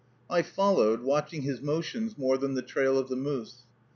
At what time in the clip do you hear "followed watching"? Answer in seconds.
0.41-1.43